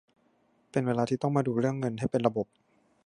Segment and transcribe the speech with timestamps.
[0.71, 2.47] เป็นเวลาที่ต้องมาดูเรื่องเงินให้เป็นระบบ